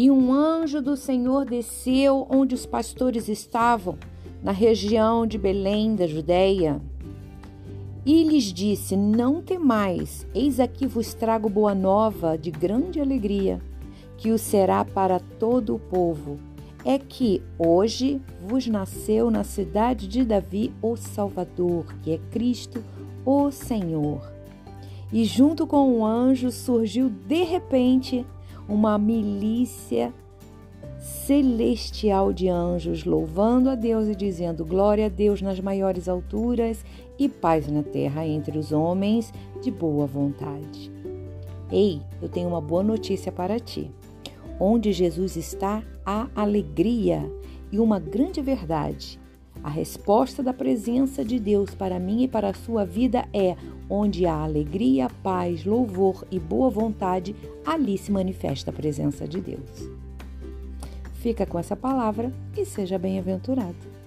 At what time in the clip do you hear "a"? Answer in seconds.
33.68-33.74, 35.06-35.08, 49.62-49.68, 52.50-52.54, 58.70-58.72